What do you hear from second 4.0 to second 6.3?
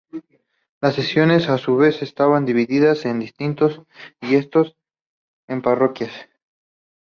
y estos en parroquias.